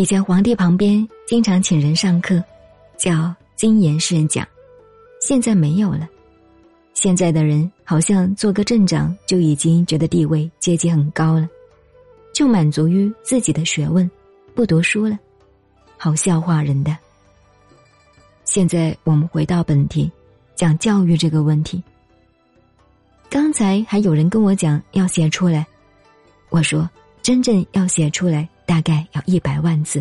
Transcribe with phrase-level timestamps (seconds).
[0.00, 2.42] 以前皇帝旁边经常请人上课，
[2.96, 4.48] 叫金言试讲，
[5.20, 6.08] 现在没有了。
[6.94, 11.46] 现在的人好像做个镇长就已经觉得地位阶级很高了，
[12.32, 14.10] 就满足于自己的学问，
[14.54, 15.18] 不读书了，
[15.98, 16.96] 好笑话人的。
[18.46, 20.10] 现在我们回到本题，
[20.54, 21.84] 讲教育这个问题。
[23.28, 25.66] 刚才还有人跟我讲要写出来，
[26.48, 26.88] 我说
[27.20, 28.48] 真正要写出来。
[28.70, 30.00] 大概要一百万字，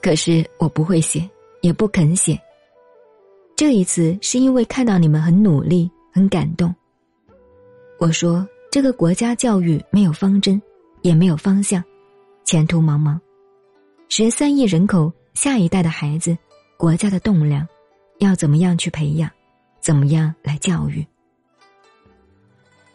[0.00, 1.28] 可是我不会写，
[1.62, 2.40] 也不肯写。
[3.56, 6.72] 这一次是因为看到你们很努力，很感动。
[7.98, 10.62] 我说这个国家教育没有方针，
[11.02, 11.82] 也没有方向，
[12.44, 13.18] 前途茫茫。
[14.08, 16.38] 十三亿人口，下一代的孩子，
[16.76, 17.66] 国家的栋梁，
[18.20, 19.28] 要怎么样去培养，
[19.80, 21.04] 怎么样来教育？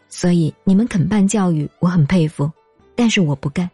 [0.08, 2.50] 所以你们肯办教育，我很佩服，
[2.96, 3.70] 但是我不干。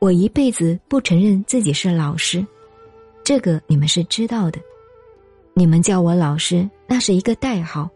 [0.00, 2.44] 我一辈子不承认自己是老师，
[3.22, 4.58] 这个你们是知道的。
[5.52, 7.86] 你们叫我老师，那是一个代号；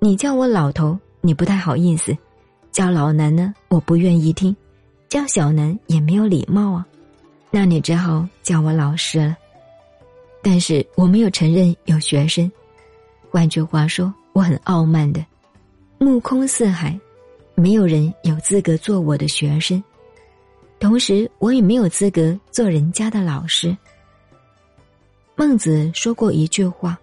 [0.00, 2.12] 你叫我老头，你不太好意思；
[2.72, 4.52] 叫老南呢，我不愿意听；
[5.08, 6.84] 叫小南也没有礼貌啊。
[7.52, 9.36] 那你只好叫我老师了。
[10.42, 12.50] 但是我没有承认有学生，
[13.30, 15.24] 换句话说，我很傲慢的，
[15.98, 16.98] 目空四海，
[17.54, 19.80] 没有人有资格做我的学生。
[20.78, 23.76] 同时，我也没有资格做人家的老师。
[25.34, 26.98] 孟子说过一句话：“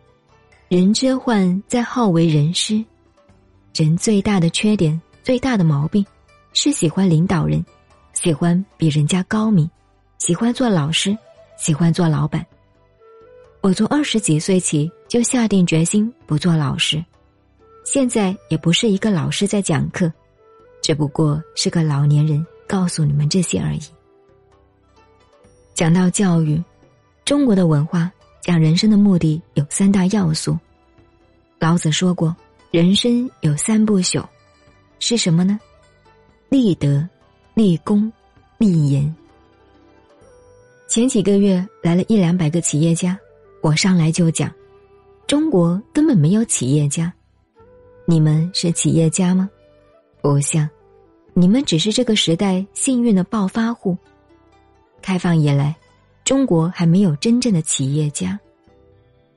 [0.69, 2.83] 人之患在好为人师。”
[3.75, 6.05] 人最大的缺点、最大的毛病，
[6.53, 7.66] 是喜欢领导人，
[8.13, 9.69] 喜欢比人家高明，
[10.19, 11.17] 喜欢做老师，
[11.57, 12.45] 喜欢做老板。
[13.61, 17.03] 我从二十几岁起就下定决心不做老师，
[17.83, 20.11] 现在也不是一个老师在讲课，
[20.81, 22.45] 只不过是个老年人。
[22.73, 23.81] 告诉你们这些而已。
[25.75, 26.59] 讲到教育，
[27.23, 28.11] 中国的文化
[28.41, 30.57] 讲人生的目的有三大要素。
[31.59, 32.35] 老子说过，
[32.72, 34.25] 人生有三不朽，
[34.97, 35.59] 是什么呢？
[36.50, 37.07] 立德、
[37.53, 38.12] 立功、
[38.57, 39.16] 立言。
[40.88, 43.16] 前几个月来了一两百个企业家，
[43.62, 44.51] 我上来就讲，
[45.28, 47.13] 中国根本没有企业家。
[48.07, 49.47] 你们是企业家吗？
[50.23, 50.67] 不像。
[51.33, 53.97] 你们只是这个时代幸运的暴发户。
[55.01, 55.75] 开放以来，
[56.23, 58.39] 中国还没有真正的企业家。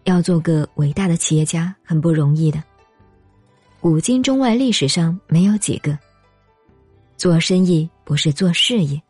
[0.04, 2.62] 要做个伟大的企业家很不容易的。
[3.80, 5.98] 古今中外历史上没有几个。
[7.16, 9.02] 做生意不是做事业，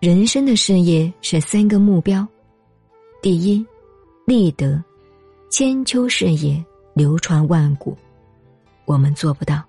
[0.00, 2.26] 人生的事业是三个目标：
[3.20, 3.64] 第一，
[4.24, 4.82] 立德，
[5.50, 7.96] 千秋事业，流传万古。
[8.86, 9.62] 我们做不到。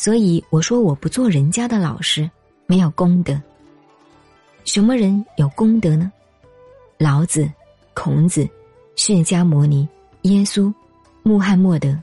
[0.00, 2.28] 所以我说我不做人家的老师，
[2.64, 3.38] 没有功德。
[4.64, 6.10] 什么人有功德呢？
[6.96, 7.46] 老子、
[7.92, 8.48] 孔子、
[8.96, 9.86] 释迦牟尼、
[10.22, 10.72] 耶稣、
[11.22, 11.94] 穆罕默德，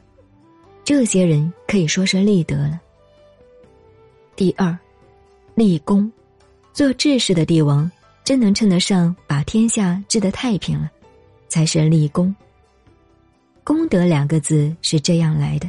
[0.84, 2.80] 这些人可以说是立德了。
[4.36, 4.78] 第二，
[5.56, 6.12] 立功，
[6.74, 7.90] 做治世的帝王，
[8.24, 10.92] 真能称得上把天下治得太平了，
[11.48, 12.36] 才是立功。
[13.64, 15.68] 功德两个字是这样来的。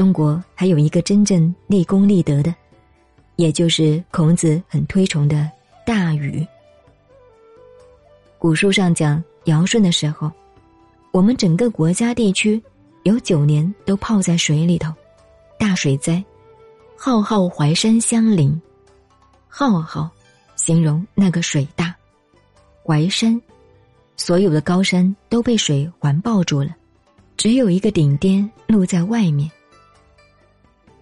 [0.00, 2.54] 中国还有一个真正立功立德的，
[3.36, 5.46] 也就是孔子很推崇的
[5.84, 6.42] 大禹。
[8.38, 10.32] 古书上讲尧舜的时候，
[11.10, 12.58] 我们整个国家地区
[13.02, 14.90] 有九年都泡在水里头，
[15.58, 16.24] 大水灾，
[16.96, 18.58] 浩浩淮山相邻，
[19.48, 20.10] 浩浩
[20.56, 21.94] 形容那个水大，
[22.86, 23.38] 淮山
[24.16, 26.74] 所有的高山都被水环抱住了，
[27.36, 29.50] 只有一个顶巅露在外面。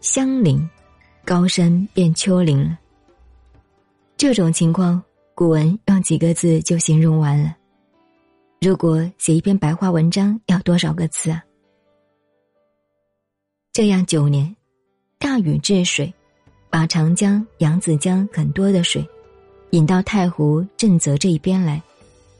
[0.01, 0.69] 相邻，
[1.25, 2.79] 高山变丘陵了。
[4.17, 5.03] 这种情况，
[5.35, 7.57] 古文用几个字就形容完了。
[8.61, 11.43] 如果写一篇白话文章，要多少个字啊？
[13.73, 14.55] 这样九年，
[15.19, 16.15] 大禹治水，
[16.71, 19.05] 把长江、扬子江很多的水，
[19.71, 21.83] 引到太湖、震泽这一边来，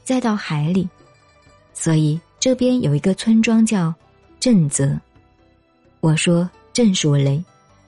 [0.05, 0.87] 再到海里，
[1.73, 3.93] 所以这边有一个村庄叫
[4.39, 4.97] 震泽。
[5.99, 6.49] 我说。
[6.71, 7.43] 震属雷，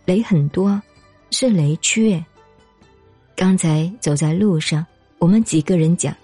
[0.05, 0.81] 雷很多，
[1.29, 2.25] 是雷区诶。
[3.35, 4.85] 刚才走在路上，
[5.19, 6.15] 我们几个人讲，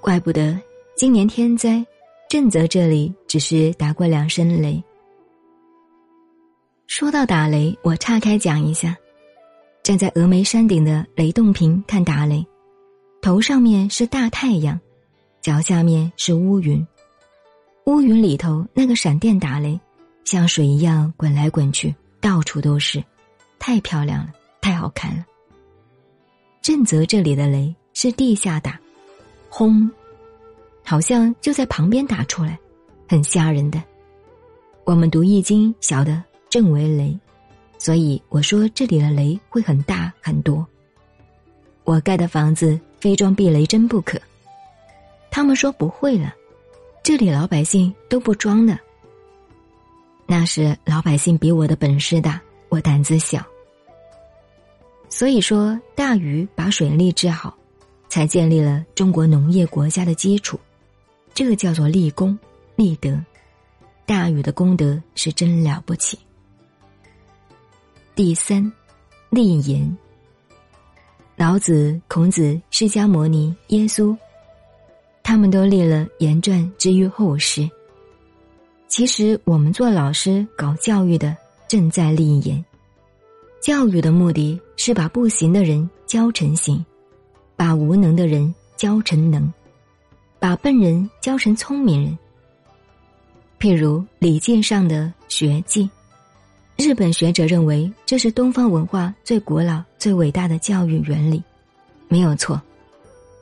[0.00, 0.58] 怪不得
[0.96, 1.84] 今年天灾，
[2.28, 4.82] 正则这里只是打过两声雷。
[6.86, 8.96] 说到打雷，我岔开讲一下，
[9.82, 12.46] 站在峨眉山顶的雷洞坪看打雷，
[13.20, 14.78] 头上面是大太阳，
[15.40, 16.86] 脚下面是乌云，
[17.86, 19.78] 乌云里头那个闪电打雷。
[20.24, 21.94] 像水一样滚来滚去，
[22.26, 23.00] 到处都是，
[23.56, 25.24] 太漂亮了，太好看了。
[26.60, 28.76] 震泽这里的雷是地下打，
[29.48, 29.88] 轰，
[30.84, 32.58] 好像就在旁边打出来，
[33.08, 33.80] 很吓人的。
[34.82, 36.20] 我们读易经晓得
[36.50, 37.16] 震为雷，
[37.78, 40.66] 所以我说这里的雷会很大很多。
[41.84, 44.20] 我盖的房子非装避雷针不可。
[45.30, 46.34] 他们说不会了，
[47.04, 48.76] 这里老百姓都不装的。
[50.26, 53.44] 那是老百姓比我的本事大，我胆子小。
[55.08, 57.56] 所以说，大禹把水利治好，
[58.08, 60.58] 才建立了中国农业国家的基础，
[61.32, 62.36] 这个叫做立功
[62.74, 63.18] 立德。
[64.04, 66.18] 大禹的功德是真了不起。
[68.14, 68.72] 第三，
[69.30, 69.96] 立言。
[71.36, 74.16] 老子、孔子、释迦牟尼、耶稣，
[75.22, 77.68] 他们都立了言传之于后世。
[78.88, 81.36] 其实，我们做老师搞教育的，
[81.68, 82.64] 正在立言。
[83.60, 86.84] 教育的目的是把不行的人教成行，
[87.56, 89.52] 把无能的人教成能，
[90.38, 92.16] 把笨人教成聪明人。
[93.58, 95.90] 譬如礼记上的学记，
[96.76, 101.42] 日本学者认为这是东方文化最古老、最伟大的教育原理，
[102.06, 102.60] 没有错。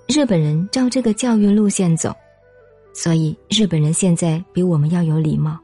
[0.08, 2.14] 日本人照这个教育路线走，
[2.94, 5.58] 所以日本人现在比我们要有礼貌，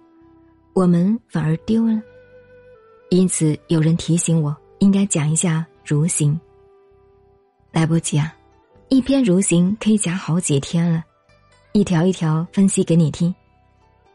[0.74, 2.02] 我们反而丢了。
[3.08, 6.38] 因此，有人提醒我应该讲一下如行。
[7.70, 8.34] 来不及啊，
[8.88, 11.04] 一篇如行可以讲好几天了，
[11.72, 13.32] 一条一条分析给你听。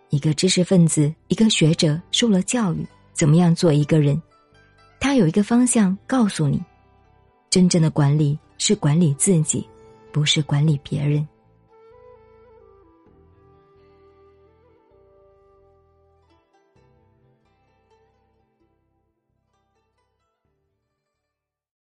[0.10, 4.22] 一个知识分子，一个学者，受了教育，怎么样做一个人？
[5.00, 6.62] 他有一个方向告诉你：
[7.50, 9.66] 真正的管理是管理自己，
[10.12, 11.26] 不是管理别人。